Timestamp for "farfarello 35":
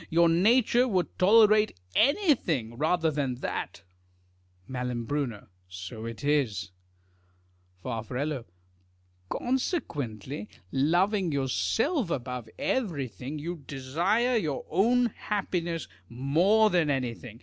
8.07-9.29